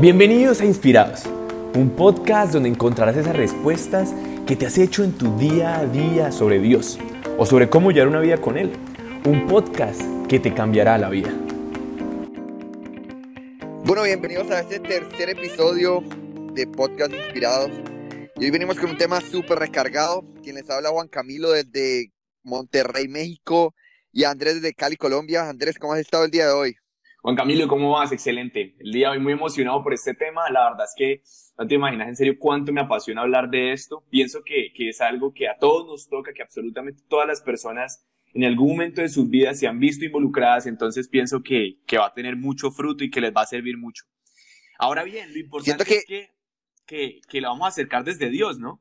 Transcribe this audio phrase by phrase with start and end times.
[0.00, 1.24] Bienvenidos a Inspirados,
[1.74, 4.14] un podcast donde encontrarás esas respuestas
[4.46, 6.98] que te has hecho en tu día a día sobre Dios
[7.36, 8.72] o sobre cómo llevar una vida con Él.
[9.26, 11.28] Un podcast que te cambiará la vida.
[13.84, 16.02] Bueno, bienvenidos a este tercer episodio
[16.54, 17.70] de Podcast Inspirados.
[18.36, 20.24] Y hoy venimos con un tema súper recargado.
[20.42, 22.10] Quien les habla Juan Camilo desde
[22.42, 23.74] Monterrey, México
[24.12, 25.50] y Andrés desde Cali, Colombia.
[25.50, 26.79] Andrés, ¿cómo has estado el día de hoy?
[27.22, 28.12] Juan Camilo, ¿cómo vas?
[28.12, 28.74] Excelente.
[28.78, 30.48] El día de hoy muy emocionado por este tema.
[30.50, 31.22] La verdad es que
[31.58, 34.02] no te imaginas en serio cuánto me apasiona hablar de esto.
[34.08, 38.06] Pienso que, que es algo que a todos nos toca, que absolutamente todas las personas
[38.32, 42.06] en algún momento de sus vidas se han visto involucradas, entonces pienso que, que va
[42.06, 44.04] a tener mucho fruto y que les va a servir mucho.
[44.78, 46.30] Ahora bien, lo importante es que,
[46.86, 48.80] que, que lo vamos a acercar desde Dios, ¿no?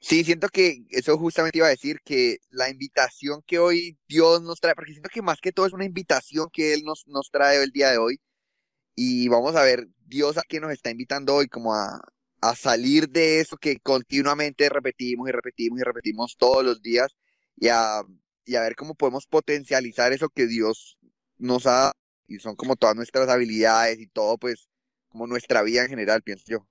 [0.00, 4.60] Sí, siento que eso justamente iba a decir que la invitación que hoy Dios nos
[4.60, 7.62] trae, porque siento que más que todo es una invitación que Él nos, nos trae
[7.62, 8.20] el día de hoy.
[8.96, 12.00] Y vamos a ver Dios a qué nos está invitando hoy, como a,
[12.40, 17.16] a salir de eso que continuamente repetimos y repetimos y repetimos todos los días
[17.56, 18.02] y a,
[18.44, 20.98] y a ver cómo podemos potencializar eso que Dios
[21.38, 21.92] nos ha
[22.28, 24.68] y son como todas nuestras habilidades y todo, pues,
[25.08, 26.68] como nuestra vida en general, pienso yo.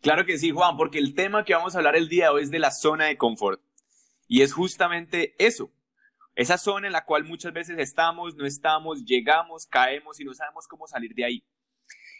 [0.00, 2.42] Claro que sí, Juan, porque el tema que vamos a hablar el día de hoy
[2.42, 3.60] es de la zona de confort.
[4.26, 5.70] Y es justamente eso,
[6.34, 10.66] esa zona en la cual muchas veces estamos, no estamos, llegamos, caemos y no sabemos
[10.68, 11.44] cómo salir de ahí.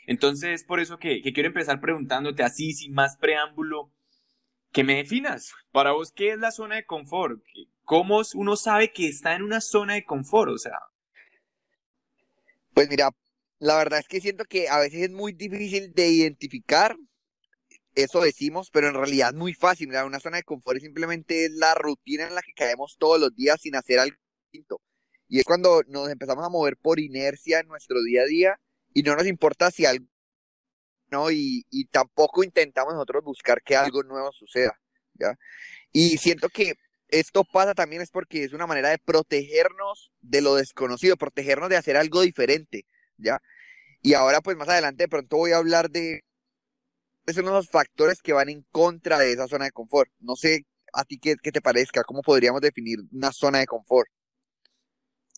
[0.06, 3.92] Entonces, es por eso que, quiero empezar preguntándote así, sin más preámbulo,
[4.72, 5.53] que me definas.
[5.72, 7.41] Para vos, ¿qué es la zona de confort?
[7.84, 10.50] ¿Cómo uno sabe que está en una zona de confort?
[10.50, 10.78] O sea.
[12.75, 13.11] Pues mira,
[13.59, 16.97] la verdad es que siento que a veces es muy difícil de identificar
[18.03, 19.91] eso decimos, pero en realidad es muy fácil.
[19.91, 23.61] Una zona de confort simplemente es la rutina en la que caemos todos los días
[23.61, 24.81] sin hacer algo distinto.
[25.29, 28.61] Y es cuando nos empezamos a mover por inercia en nuestro día a día
[28.93, 30.06] y no nos importa si algo,
[31.11, 31.31] ¿no?
[31.31, 34.81] Y, y tampoco intentamos nosotros buscar que algo nuevo suceda,
[35.15, 35.39] ¿ya?
[35.93, 36.75] Y siento que
[37.09, 41.77] esto pasa también es porque es una manera de protegernos de lo desconocido, protegernos de
[41.77, 42.87] hacer algo diferente,
[43.17, 43.41] ¿ya?
[44.03, 46.25] Y ahora pues más adelante de pronto voy a hablar de
[47.33, 50.11] son los factores que van en contra de esa zona de confort.
[50.19, 54.09] No sé a ti qué te parezca, cómo podríamos definir una zona de confort.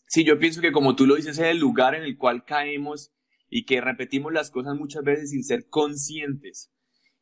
[0.07, 3.13] Sí, yo pienso que como tú lo dices, es el lugar en el cual caemos
[3.49, 6.71] y que repetimos las cosas muchas veces sin ser conscientes.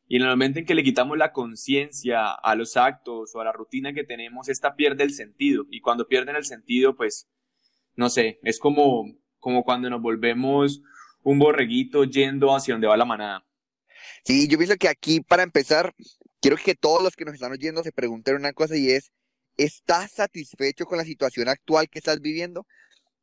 [0.07, 3.45] Y en el momento en que le quitamos la conciencia a los actos o a
[3.45, 5.65] la rutina que tenemos, esta pierde el sentido.
[5.69, 7.29] Y cuando pierden el sentido, pues,
[7.95, 9.05] no sé, es como,
[9.39, 10.81] como cuando nos volvemos
[11.23, 13.45] un borreguito yendo hacia donde va la manada.
[14.23, 15.93] Sí, yo pienso que aquí, para empezar,
[16.41, 19.11] quiero que todos los que nos están oyendo se pregunten una cosa y es,
[19.57, 22.67] ¿estás satisfecho con la situación actual que estás viviendo?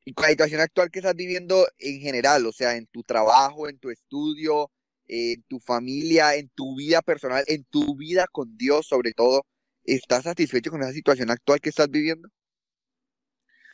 [0.04, 3.68] Y con la situación actual que estás viviendo en general, o sea, en tu trabajo,
[3.68, 4.70] en tu estudio,
[5.06, 9.46] en tu familia, en tu vida personal, en tu vida con Dios sobre todo,
[9.84, 12.28] ¿estás satisfecho con esa situación actual que estás viviendo?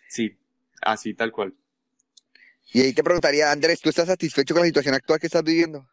[0.08, 0.36] Sí,
[0.82, 1.54] así tal cual.
[2.72, 5.88] Y ahí te preguntaría, Andrés, ¿tú estás satisfecho con la situación actual que estás viviendo?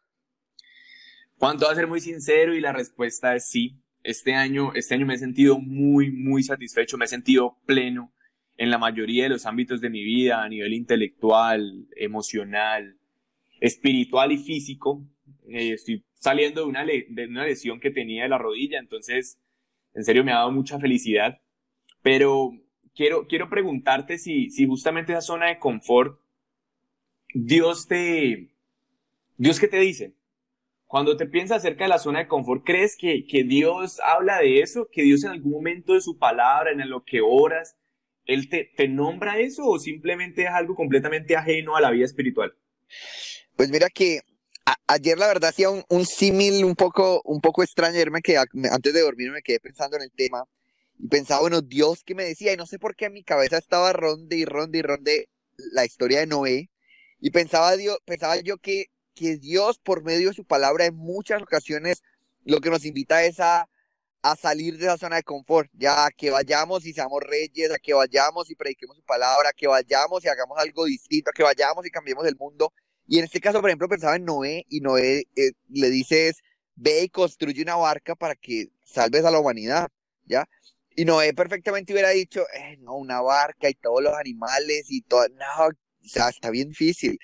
[1.41, 3.75] ¿Cuánto va a ser muy sincero y la respuesta es sí.
[4.03, 8.13] Este año, este año me he sentido muy, muy satisfecho, me he sentido pleno
[8.57, 12.95] en la mayoría de los ámbitos de mi vida, a nivel intelectual, emocional,
[13.59, 15.03] espiritual y físico.
[15.49, 19.39] Eh, estoy saliendo de una, de una lesión que tenía de la rodilla, entonces,
[19.95, 21.41] en serio, me ha dado mucha felicidad.
[22.03, 22.51] Pero
[22.93, 26.19] quiero, quiero preguntarte si, si justamente esa zona de confort,
[27.33, 28.51] Dios te,
[29.37, 30.20] Dios qué te dice?
[30.91, 34.59] Cuando te piensas acerca de la zona de confort, ¿crees que, que Dios habla de
[34.59, 34.89] eso?
[34.91, 37.77] ¿Que Dios en algún momento de su palabra, en lo que oras,
[38.25, 42.53] Él te, te nombra eso o simplemente es algo completamente ajeno a la vida espiritual?
[43.55, 44.19] Pues mira que
[44.85, 47.97] ayer la verdad hacía un, un símil un poco, un poco extraño.
[48.21, 50.43] que antes de dormir me quedé pensando en el tema
[50.99, 53.57] y pensaba, bueno, Dios qué me decía, y no sé por qué en mi cabeza
[53.57, 55.29] estaba ronde y ronde y ronde
[55.71, 56.69] la historia de Noé.
[57.21, 61.41] Y pensaba, Dios, pensaba yo que que Dios por medio de su palabra en muchas
[61.41, 62.01] ocasiones
[62.45, 63.67] lo que nos invita es a,
[64.39, 67.93] salir de esa zona de confort, ya a que vayamos y seamos reyes, a que
[67.93, 71.85] vayamos y prediquemos su palabra, a que vayamos y hagamos algo distinto, a que vayamos
[71.87, 72.71] y cambiemos el mundo.
[73.07, 76.43] Y en este caso, por ejemplo, pensaba en Noé y Noé eh, le dices,
[76.75, 79.89] ve y construye una barca para que salves a la humanidad,
[80.25, 80.47] ¿ya?
[80.95, 85.27] Y Noé perfectamente hubiera dicho, eh, no, una barca y todos los animales y todo,
[85.29, 87.17] no, o sea, está bien difícil.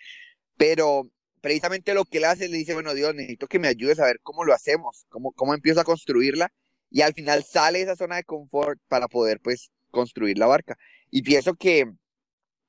[0.58, 1.12] Pero
[1.42, 4.20] precisamente lo que él hace, le dice, bueno, Dios, necesito que me ayudes a ver
[4.22, 6.52] cómo lo hacemos, cómo, cómo empiezo a construirla.
[6.90, 10.78] Y al final sale esa zona de confort para poder, pues, construir la barca.
[11.12, 11.86] Y pienso que,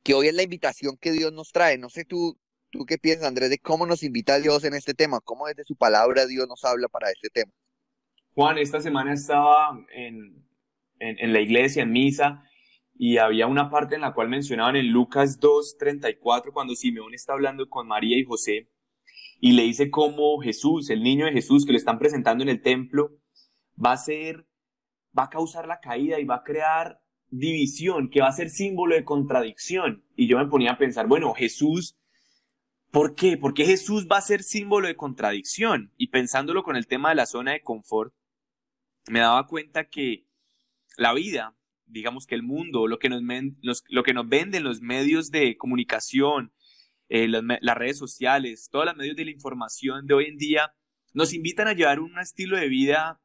[0.02, 1.78] que hoy es la invitación que Dios nos trae.
[1.78, 2.36] No sé tú
[2.70, 5.20] ¿Tú qué piensas, Andrés, de cómo nos invita Dios en este tema?
[5.20, 7.52] ¿Cómo desde su palabra Dios nos habla para este tema?
[8.34, 10.44] Juan, esta semana estaba en,
[10.98, 12.44] en, la iglesia, en misa,
[12.98, 17.68] y había una parte en la cual mencionaban en Lucas 2.34, cuando Simeón está hablando
[17.70, 18.68] con María y José,
[19.40, 22.60] y le dice cómo Jesús, el niño de Jesús que le están presentando en el
[22.60, 23.12] templo,
[23.82, 24.48] va a ser,
[25.16, 27.00] va a causar la caída y va a crear
[27.30, 30.04] división, que va a ser símbolo de contradicción.
[30.16, 31.96] Y yo me ponía a pensar, bueno, Jesús,
[32.90, 33.36] ¿por qué?
[33.36, 35.92] ¿Por qué Jesús va a ser símbolo de contradicción?
[35.96, 38.12] Y pensándolo con el tema de la zona de confort,
[39.08, 40.26] me daba cuenta que
[40.96, 41.57] la vida,
[41.88, 43.22] digamos que el mundo, lo que nos,
[43.88, 46.52] lo que nos venden los medios de comunicación,
[47.08, 50.74] eh, las, redes sociales, todos los medios de la información de hoy en día,
[51.14, 53.20] nos invitan a llevar un estilo de vida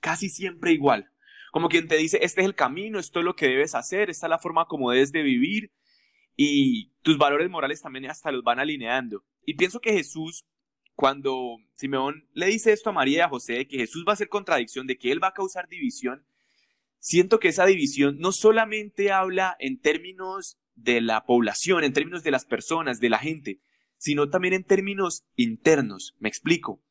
[0.00, 1.10] casi siempre igual.
[1.50, 4.26] Como quien te dice, este es el camino, esto es lo que debes hacer, esta
[4.26, 5.72] es la forma como debes de vivir
[6.36, 9.24] y tus valores morales también hasta los van alineando.
[9.46, 10.46] Y pienso que Jesús,
[10.94, 14.28] cuando Simeón le dice esto a María y a José, que Jesús va a hacer
[14.28, 16.26] contradicción, de que él va a causar división,
[17.04, 22.30] siento que esa división no solamente habla en términos de la población, en términos de
[22.30, 23.60] las personas, de la gente,
[23.98, 26.16] sino también en términos internos.
[26.18, 26.82] Me explico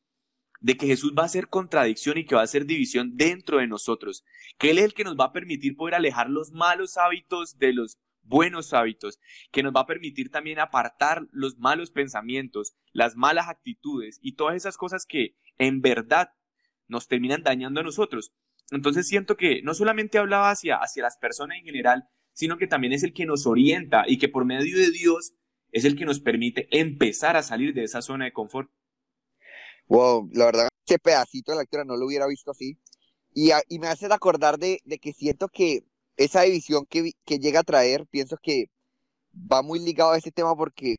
[0.60, 3.66] de que Jesús va a ser contradicción y que va a ser división dentro de
[3.66, 4.24] nosotros,
[4.56, 7.72] que Él es el que nos va a permitir poder alejar los malos hábitos de
[7.72, 9.18] los buenos hábitos,
[9.50, 14.54] que nos va a permitir también apartar los malos pensamientos, las malas actitudes y todas
[14.54, 16.30] esas cosas que en verdad
[16.86, 18.32] nos terminan dañando a nosotros.
[18.70, 22.92] Entonces siento que no solamente hablaba hacia, hacia las personas en general, sino que también
[22.92, 25.34] es el que nos orienta y que por medio de Dios
[25.70, 28.70] es el que nos permite empezar a salir de esa zona de confort.
[29.88, 32.78] Wow, la verdad, ese pedacito de la lectura no lo hubiera visto así.
[33.34, 35.80] Y, y me hace acordar de, de, que siento que
[36.16, 38.66] esa división que, que llega a traer, pienso que
[39.34, 40.96] va muy ligado a este tema porque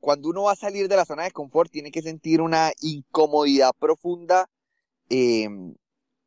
[0.00, 3.72] cuando uno va a salir de la zona de confort, tiene que sentir una incomodidad
[3.78, 4.48] profunda
[5.08, 5.74] em,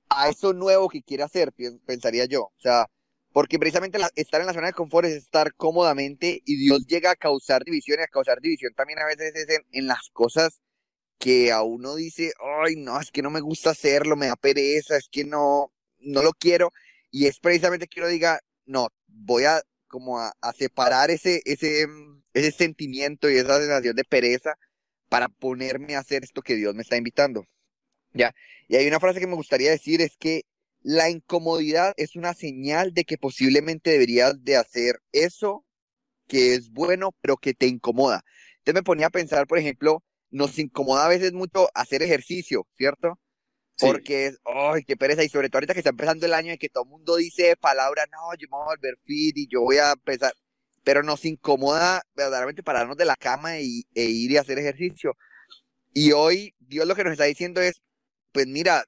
[0.09, 1.53] a eso nuevo que quiere hacer,
[1.85, 2.43] pensaría yo.
[2.43, 2.87] O sea,
[3.31, 7.15] porque precisamente estar en la zona de confort es estar cómodamente y Dios llega a
[7.15, 10.61] causar división y a causar división también a veces es en, las cosas
[11.19, 12.33] que a uno dice,
[12.65, 16.23] ay, no, es que no me gusta hacerlo, me da pereza, es que no, no
[16.23, 16.71] lo quiero.
[17.11, 21.87] Y es precisamente que uno diga, no, voy a como a, separar ese, ese,
[22.33, 24.55] ese sentimiento y esa sensación de pereza
[25.09, 27.45] para ponerme a hacer esto que Dios me está invitando.
[28.13, 28.33] ¿Ya?
[28.67, 30.43] Y hay una frase que me gustaría decir, es que
[30.81, 35.65] la incomodidad es una señal de que posiblemente deberías de hacer eso
[36.27, 38.23] que es bueno, pero que te incomoda.
[38.59, 43.19] Entonces me ponía a pensar, por ejemplo, nos incomoda a veces mucho hacer ejercicio, ¿cierto?
[43.79, 46.57] Porque es, ay, qué pereza, y sobre todo ahorita que está empezando el año y
[46.57, 49.61] que todo el mundo dice palabras, no, yo me voy a volver fit y yo
[49.61, 50.33] voy a empezar,
[50.83, 55.15] pero nos incomoda verdaderamente pararnos de la cama y, e ir y hacer ejercicio.
[55.93, 57.81] Y hoy Dios lo que nos está diciendo es,
[58.31, 58.83] pues mira,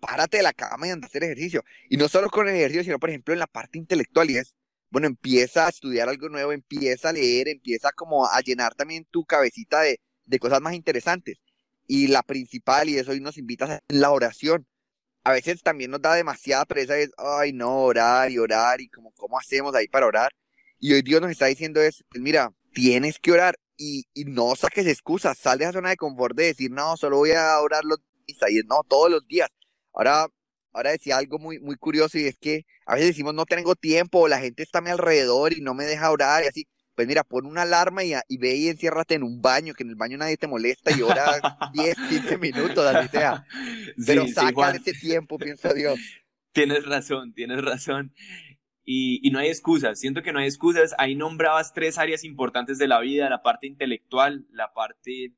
[0.00, 1.64] párate de la cama y anda a hacer ejercicio.
[1.88, 4.54] Y no solo con el ejercicio, sino por ejemplo en la parte intelectual y es,
[4.90, 9.24] bueno, empieza a estudiar algo nuevo, empieza a leer, empieza como a llenar también tu
[9.24, 11.38] cabecita de, de cosas más interesantes.
[11.86, 14.66] Y la principal, y eso hoy nos invita a la oración.
[15.24, 19.12] A veces también nos da demasiada presa, es, ay, no, orar y orar, y como,
[19.12, 20.32] ¿cómo hacemos ahí para orar?
[20.78, 24.54] Y hoy Dios nos está diciendo es, pues mira, tienes que orar y, y no
[24.56, 27.84] saques excusas, sal de esa zona de confort de decir, no, solo voy a orar
[27.84, 27.98] los
[28.28, 29.48] y no, todos los días.
[29.92, 30.26] Ahora,
[30.72, 34.28] ahora decía algo muy, muy curioso y es que a veces decimos, no tengo tiempo,
[34.28, 36.68] la gente está a mi alrededor y no me deja orar y así
[36.98, 39.90] pues mira, pon una alarma y, y, ve y enciérrate en un baño, que en
[39.90, 41.40] el baño nadie te molesta y ora
[41.72, 43.46] 10, 15 minutos, así sea.
[44.04, 46.00] Pero saca ese tiempo, pienso Dios.
[46.50, 48.12] Tienes razón, tienes razón.
[48.84, 50.96] Y, y, no hay excusas, siento que no hay excusas.
[50.98, 55.36] Ahí nombrabas tres áreas importantes de la vida, la parte intelectual, la parte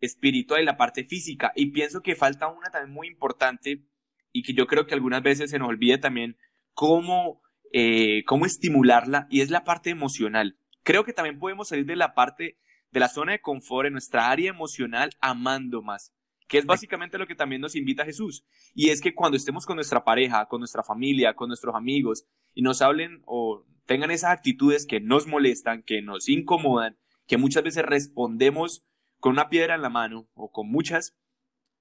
[0.00, 1.52] espiritual y la parte física.
[1.54, 3.84] Y pienso que falta una también muy importante
[4.32, 6.36] y que yo creo que algunas veces se nos olvida también
[6.72, 7.42] cómo,
[7.72, 10.56] eh, cómo estimularla y es la parte emocional.
[10.82, 12.58] Creo que también podemos salir de la parte
[12.90, 16.12] de la zona de confort en nuestra área emocional amando más,
[16.48, 18.44] que es básicamente lo que también nos invita Jesús.
[18.74, 22.62] Y es que cuando estemos con nuestra pareja, con nuestra familia, con nuestros amigos, y
[22.62, 27.84] nos hablen o tengan esas actitudes que nos molestan, que nos incomodan, que muchas veces
[27.84, 28.84] respondemos
[29.20, 31.14] con una piedra en la mano o con muchas,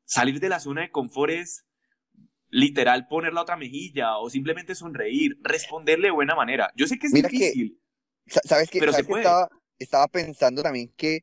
[0.05, 1.65] salir de la zona de confort es
[2.50, 6.72] literal poner la otra mejilla o simplemente sonreír, responderle de buena manera.
[6.75, 7.79] Yo sé que es difícil.
[8.25, 8.79] ¿Sabes qué?
[8.79, 11.22] Pero se estaba, estaba, pensando también que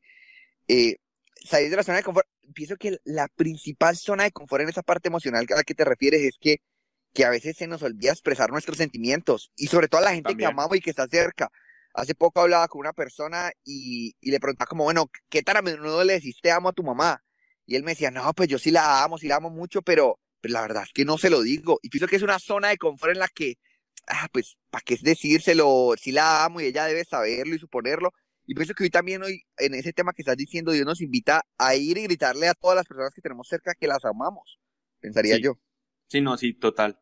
[0.67, 0.97] eh,
[1.43, 4.83] salir de la zona de confort, pienso que la principal zona de confort en esa
[4.83, 6.57] parte emocional a la que te refieres es que,
[7.13, 10.35] que a veces se nos olvida expresar nuestros sentimientos y sobre todo a la gente
[10.35, 11.51] que amamos y que está cerca.
[11.97, 15.61] Hace poco hablaba con una persona y, y le preguntaba como, bueno, ¿qué tan a
[15.63, 17.23] menudo le decís te amo a tu mamá?
[17.65, 20.19] Y él me decía, no, pues yo sí la amo, sí la amo mucho, pero,
[20.39, 21.79] pero la verdad es que no se lo digo.
[21.81, 23.55] Y pienso que es una zona de confort en la que,
[24.07, 25.95] ah, pues, ¿para qué es decírselo?
[25.99, 28.13] Sí la amo y ella debe saberlo y suponerlo.
[28.45, 31.41] Y pienso que hoy también, hoy, en ese tema que estás diciendo, Dios nos invita
[31.57, 34.59] a ir y gritarle a todas las personas que tenemos cerca que las amamos,
[34.99, 35.59] pensaría yo.
[36.07, 37.01] Sí, no, sí, total.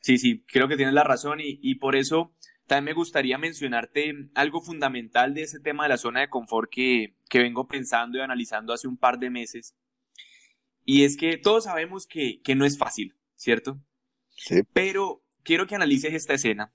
[0.00, 2.34] Sí, sí, creo que tienes la razón y, y por eso
[2.66, 7.14] también me gustaría mencionarte algo fundamental de ese tema de la zona de confort que,
[7.28, 9.74] que vengo pensando y analizando hace un par de meses.
[10.84, 13.80] Y es que todos sabemos que, que no es fácil, ¿cierto?
[14.28, 14.62] Sí.
[14.72, 16.72] Pero quiero que analices esta escena.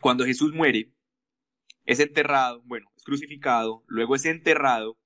[0.00, 0.92] Cuando Jesús muere,
[1.84, 4.98] es enterrado, bueno, es crucificado, luego es enterrado,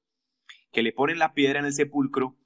[0.73, 2.37] que le ponen la piedra en el sepulcro.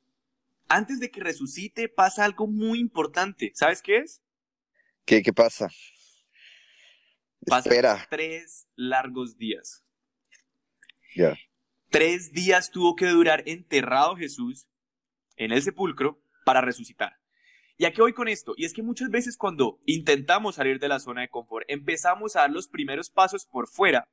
[0.69, 3.53] Antes de que resucite pasa algo muy importante.
[3.55, 4.23] ¿Sabes qué es?
[5.05, 5.69] ¿Qué, qué pasa?
[7.45, 8.07] Pasa Espera.
[8.09, 9.85] tres largos días.
[11.15, 11.37] Ya.
[11.91, 14.69] Tres días tuvo que durar enterrado Jesús
[15.37, 17.19] en el sepulcro para resucitar.
[17.79, 18.55] ¿Y a qué voy con esto?
[18.57, 22.41] Y es que muchas veces cuando intentamos salir de la zona de confort, empezamos a
[22.41, 24.09] dar los primeros pasos por fuera.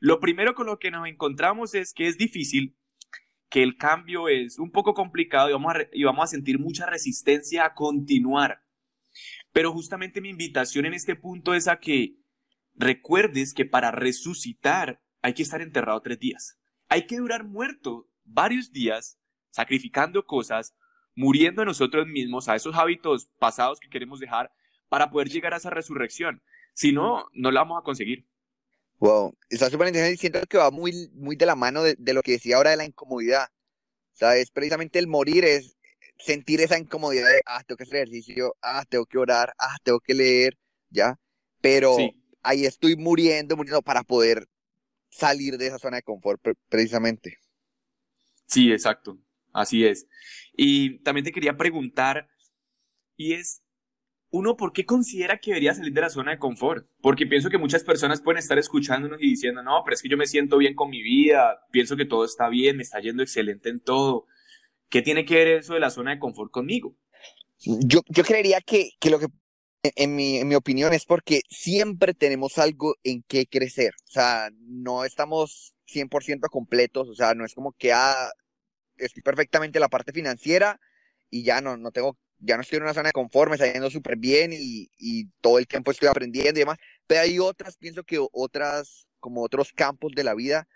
[0.00, 2.76] Lo primero con lo que nos encontramos es que es difícil,
[3.48, 6.86] que el cambio es un poco complicado y vamos a, y vamos a sentir mucha
[6.86, 8.62] resistencia a continuar.
[9.52, 12.16] Pero justamente mi invitación en este punto es a que
[12.74, 16.58] recuerdes que para resucitar hay que estar enterrado tres días.
[16.88, 19.18] Hay que durar muerto varios días,
[19.50, 20.74] sacrificando cosas,
[21.14, 24.52] muriendo a nosotros mismos, a esos hábitos pasados que queremos dejar,
[24.88, 26.42] para poder llegar a esa resurrección.
[26.74, 28.26] Si no, no la vamos a conseguir.
[28.98, 32.14] Wow, está súper interesante y siento que va muy, muy de la mano de, de
[32.14, 33.48] lo que decía ahora de la incomodidad.
[34.12, 35.76] O sea, es precisamente el morir, es
[36.18, 40.00] sentir esa incomodidad de, ah, tengo que hacer ejercicio, ah, tengo que orar, ah, tengo
[40.00, 40.58] que leer,
[40.90, 41.18] ¿ya?
[41.60, 42.23] Pero Sí.
[42.44, 44.46] Ahí estoy muriendo, muriendo para poder
[45.10, 47.38] salir de esa zona de confort, pre- precisamente.
[48.46, 49.18] Sí, exacto.
[49.52, 50.06] Así es.
[50.56, 52.28] Y también te quería preguntar,
[53.16, 53.62] y es,
[54.30, 56.88] uno, ¿por qué considera que debería salir de la zona de confort?
[57.00, 60.16] Porque pienso que muchas personas pueden estar escuchándonos y diciendo, no, pero es que yo
[60.16, 63.68] me siento bien con mi vida, pienso que todo está bien, me está yendo excelente
[63.68, 64.26] en todo.
[64.88, 66.96] ¿Qué tiene que ver eso de la zona de confort conmigo?
[67.64, 69.26] Yo, yo creería que, que lo que,
[69.96, 73.92] en mi, opinión, es porque siempre tenemos algo en qué crecer.
[74.08, 77.08] O sea, no estamos 100% completos.
[77.08, 78.30] O sea, no es como que, ah,
[78.96, 80.80] estoy perfectamente en la parte financiera
[81.30, 83.70] y ya no, no tengo, ya no estoy en una zona de confort, me está
[83.70, 86.78] yendo súper bien y todo el tiempo estoy aprendiendo y demás.
[87.06, 90.66] Pero hay otras, pienso que otras, como otros campos de la vida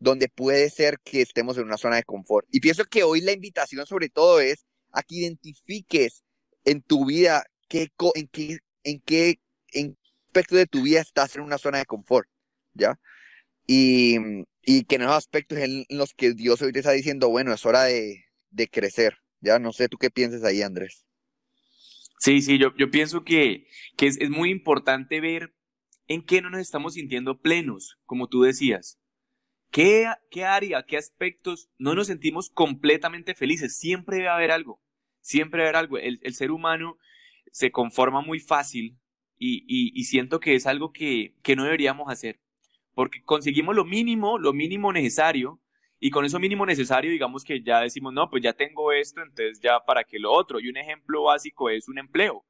[0.00, 2.48] donde puede ser que estemos en una zona de confort.
[2.50, 6.24] Y pienso que hoy la invitación sobre todo es a que identifiques
[6.64, 9.40] en tu vida qué, en qué, en qué,
[9.72, 9.96] en
[10.26, 12.28] aspecto de tu vida estás en una zona de confort,
[12.74, 12.98] ¿ya?
[13.66, 14.16] Y,
[14.62, 17.64] y que en esos aspectos en los que Dios hoy te está diciendo, bueno, es
[17.64, 19.58] hora de, de crecer, ¿ya?
[19.58, 21.06] No sé, ¿tú qué piensas ahí, Andrés?
[22.18, 25.54] Sí, sí, yo, yo pienso que, que es, es muy importante ver
[26.06, 28.98] en qué no nos estamos sintiendo plenos, como tú decías.
[29.70, 33.78] ¿Qué, qué área, qué aspectos no nos sentimos completamente felices?
[33.78, 34.82] Siempre debe haber algo,
[35.20, 35.98] siempre debe haber algo.
[35.98, 36.98] El, el ser humano
[37.50, 38.98] se conforma muy fácil
[39.38, 42.40] y, y- y siento que es algo que, que no deberíamos hacer,
[42.94, 45.60] porque conseguimos lo mínimo, lo mínimo necesario,
[45.98, 49.60] y con eso mínimo necesario, digamos que ya decimos, no, pues ya tengo esto, entonces
[49.60, 50.58] ya para qué lo otro.
[50.58, 52.46] Y un ejemplo básico es un empleo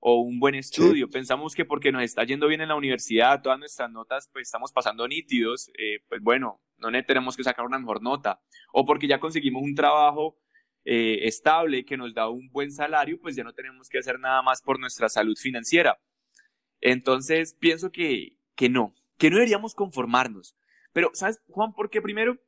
[0.00, 1.10] o un buen estudio.
[1.10, 4.72] Pensamos que porque nos está yendo bien en la universidad, todas nuestras notas, pues estamos
[4.72, 8.40] pasando nítidos, eh, pues bueno, no ne- tenemos que sacar una mejor nota.
[8.72, 10.36] O porque ya conseguimos un trabajo
[10.84, 14.42] eh, estable que nos da un buen salario, pues ya no tenemos que hacer nada
[14.42, 15.98] más por nuestra salud financiera.
[16.80, 20.56] Entonces, pienso que, que no, que no deberíamos conformarnos.
[20.92, 22.38] Pero, ¿sabes, Juan, por qué primero?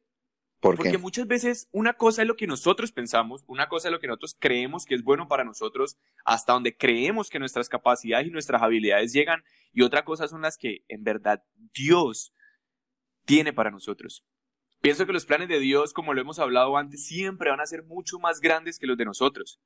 [0.61, 0.99] ¿Por Porque qué?
[0.99, 4.37] muchas veces una cosa es lo que nosotros pensamos, una cosa es lo que nosotros
[4.39, 9.13] creemos que es bueno para nosotros, hasta donde creemos que nuestras capacidades y nuestras habilidades
[9.13, 11.43] llegan, y otra cosa son las que en verdad
[11.75, 12.33] Dios
[13.27, 14.25] tiene para nosotros.
[14.81, 17.85] Pienso que los planes de Dios, como lo hemos hablado antes, siempre van a ser
[17.85, 19.61] mucho más grandes que los de nosotros.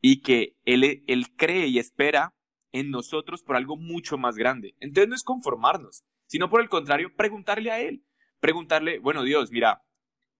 [0.00, 2.34] Y que Él, él cree y espera
[2.72, 4.74] en nosotros por algo mucho más grande.
[4.80, 8.04] Entonces no es conformarnos, sino por el contrario, preguntarle a Él.
[8.38, 9.82] Preguntarle, bueno, Dios, mira,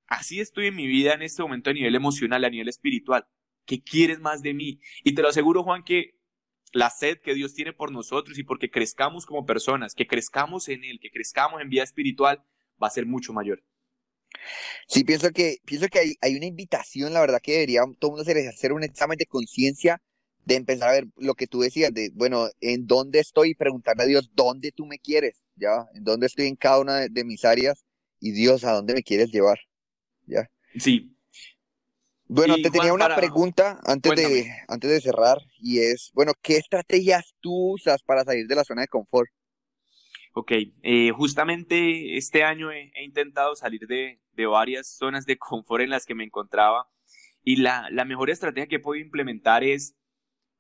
[0.07, 3.27] así estoy en mi vida en este momento a nivel emocional, a nivel espiritual.
[3.67, 4.81] ¿Qué quieres más de mí?
[5.05, 6.19] Y te lo aseguro, Juan, que
[6.73, 10.85] la sed que Dios tiene por nosotros y porque crezcamos como personas, que crezcamos en
[10.85, 12.43] Él, que crezcamos en vida espiritual,
[12.83, 13.63] va a ser mucho mayor.
[14.87, 18.17] Sí, pienso que, pienso que hay, hay una invitación, la verdad que debería todo el
[18.17, 20.01] mundo hacer, hacer un examen de conciencia,
[20.45, 24.05] de empezar a ver lo que tú decías, de, bueno, en dónde estoy y preguntarle
[24.05, 25.43] a Dios, ¿dónde tú me quieres?
[25.61, 25.87] ¿ya?
[25.95, 27.85] En dónde estoy en cada una de, mis áreas
[28.19, 29.59] y Dios, ¿a dónde me quieres llevar?
[30.27, 30.51] ¿Ya?
[30.79, 31.15] Sí.
[32.27, 37.35] Bueno, te tenía una pregunta antes de, antes de cerrar y es, bueno, ¿qué estrategias
[37.41, 39.29] tú usas para salir de la zona de confort?
[40.33, 45.91] Ok, eh, justamente este año he, intentado salir de, de, varias zonas de confort en
[45.91, 46.89] las que me encontraba
[47.43, 49.97] y la, la mejor estrategia que puedo implementar es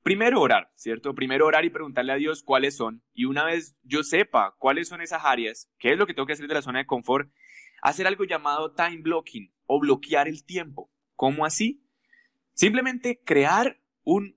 [0.02, 1.14] primero orar, ¿cierto?
[1.14, 3.02] Primero orar y preguntarle a Dios cuáles son.
[3.12, 6.32] Y una vez yo sepa cuáles son esas áreas, qué es lo que tengo que
[6.32, 7.30] hacer de la zona de confort,
[7.82, 10.90] hacer algo llamado time blocking o bloquear el tiempo.
[11.14, 11.84] ¿Cómo así?
[12.54, 14.36] Simplemente crear un,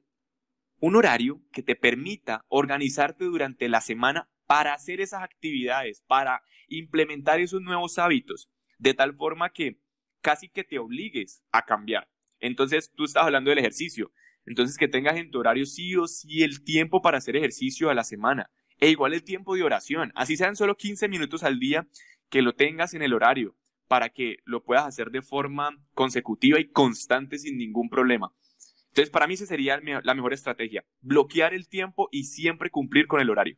[0.80, 7.39] un horario que te permita organizarte durante la semana para hacer esas actividades, para implementar
[7.39, 9.79] esos nuevos hábitos, de tal forma que
[10.21, 12.09] casi que te obligues a cambiar.
[12.39, 14.12] Entonces, tú estás hablando del ejercicio.
[14.45, 17.93] Entonces, que tengas en tu horario sí o sí el tiempo para hacer ejercicio a
[17.93, 18.50] la semana.
[18.79, 20.12] E igual el tiempo de oración.
[20.15, 21.88] Así sean solo 15 minutos al día
[22.29, 23.55] que lo tengas en el horario
[23.88, 28.33] para que lo puedas hacer de forma consecutiva y constante sin ningún problema.
[28.88, 30.83] Entonces, para mí esa sería la mejor estrategia.
[31.01, 33.57] Bloquear el tiempo y siempre cumplir con el horario.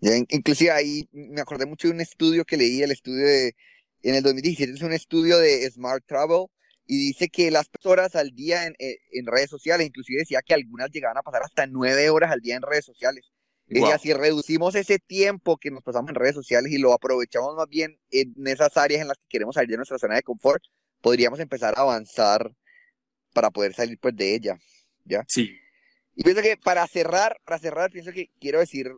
[0.00, 3.54] Inclusive ahí me acordé mucho de un estudio que leí, el estudio de,
[4.02, 6.46] en el 2017, es un estudio de Smart Travel,
[6.86, 10.90] y dice que las horas al día eh, en, redes sociales, inclusive decía que algunas
[10.90, 13.30] llegaban a pasar hasta nueve horas al día en redes sociales.
[13.70, 17.68] Y si reducimos ese tiempo que nos pasamos en redes sociales y lo aprovechamos más
[17.68, 20.62] bien en esas áreas en las que queremos salir de nuestra zona de confort,
[21.02, 22.50] podríamos empezar a avanzar
[23.34, 24.58] para poder salir pues de ella,
[25.04, 25.22] ¿ya?
[25.28, 25.54] Sí.
[26.16, 28.90] Y pienso que para cerrar, para cerrar, pienso que quiero decir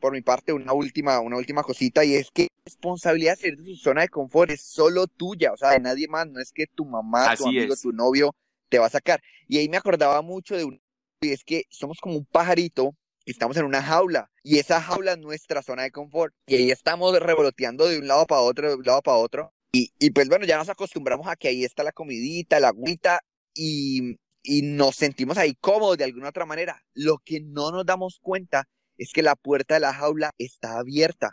[0.00, 3.74] por mi parte una última, una última cosita y es que responsabilidad de salir de
[3.74, 6.66] su zona de confort es solo tuya, o sea, de nadie más, no es que
[6.66, 8.34] tu mamá, tu amigo, tu novio
[8.68, 9.20] te va a sacar.
[9.46, 10.80] Y ahí me acordaba mucho de un,
[11.20, 12.94] y es que somos como un pajarito
[13.30, 17.18] estamos en una jaula y esa jaula es nuestra zona de confort y ahí estamos
[17.18, 19.52] revoloteando de un lado para otro, de un lado para otro.
[19.70, 23.20] Y, y pues bueno, ya nos acostumbramos a que ahí está la comidita, la agüita
[23.54, 26.82] y, y nos sentimos ahí cómodos de alguna otra manera.
[26.94, 28.66] Lo que no nos damos cuenta
[28.98, 31.30] es que la puerta de la jaula está abierta.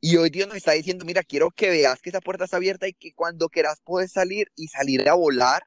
[0.00, 2.86] Y hoy Dios nos está diciendo, mira, quiero que veas que esa puerta está abierta
[2.86, 5.64] y que cuando quieras puedes salir y salir a volar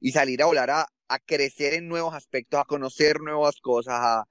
[0.00, 0.86] y salir a volar a,
[1.26, 4.24] crecer en nuevos aspectos, a conocer nuevas cosas, a,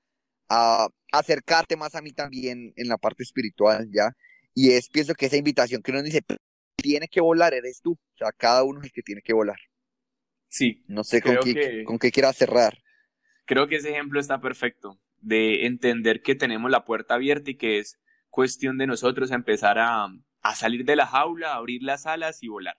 [0.50, 4.14] a, acercarte más a mí también en la parte espiritual, ¿ya?
[4.56, 6.22] Y es, pienso que esa invitación que nos dice,
[6.76, 7.92] tiene que volar, eres tú.
[7.92, 9.60] O sea, cada uno es el que tiene que volar.
[10.50, 10.84] Sí.
[10.88, 12.80] No sé con qué, con qué quieras cerrar.
[13.46, 17.80] Creo que ese ejemplo está perfecto de entender que tenemos la puerta abierta y que
[17.80, 20.08] es cuestión de nosotros empezar a,
[20.56, 22.78] salir de la jaula, abrir las alas y volar.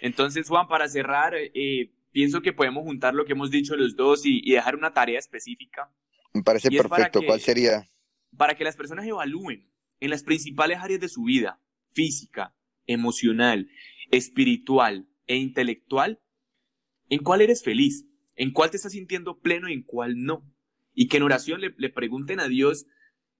[0.00, 4.22] Entonces, Juan, para cerrar, eh, pienso que podemos juntar lo que hemos dicho los dos
[4.24, 5.90] y, dejar una tarea específica.
[6.32, 7.20] Me parece perfecto.
[7.26, 7.86] ¿Cuál sería?
[8.36, 9.68] Para que las personas evalúen
[10.00, 11.60] en las principales áreas de su vida,
[11.92, 12.54] física,
[12.86, 13.68] emocional,
[14.10, 16.20] espiritual e intelectual,
[17.08, 20.51] en cuál eres feliz, en cuál te estás sintiendo pleno y en cuál no
[20.94, 22.86] y que en oración le, pregunten a Dios,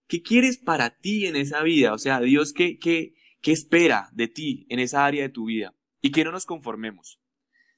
[0.07, 1.93] ¿qué quieres para ti en esa vida?
[1.93, 5.75] O sea, Dios, ¿qué, qué, qué espera de ti en esa área de tu vida?
[6.01, 7.21] Y que no nos conformemos,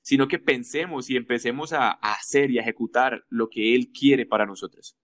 [0.03, 4.47] sino que pensemos y empecemos a, hacer y a ejecutar lo que Él quiere para
[4.47, 4.97] nosotros.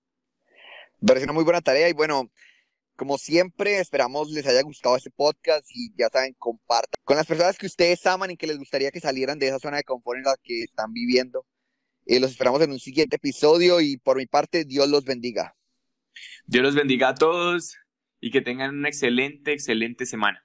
[1.05, 2.31] parece una muy buena tarea y bueno,
[2.97, 7.57] como siempre, esperamos les haya gustado este podcast y ya saben, compartan con las personas
[7.57, 10.25] que ustedes aman y que les gustaría que salieran de esa zona de confort en
[10.25, 11.47] la que están viviendo.
[12.19, 15.55] Los esperamos en un siguiente episodio y por mi parte, Dios los bendiga.
[16.47, 17.77] Dios los bendiga a todos
[18.21, 20.45] y que tengan una excelente, excelente semana.